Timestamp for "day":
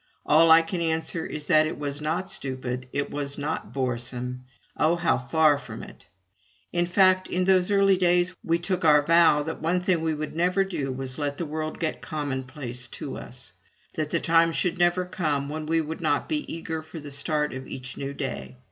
18.11-18.57